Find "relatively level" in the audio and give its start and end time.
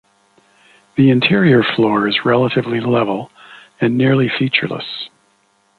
2.25-3.29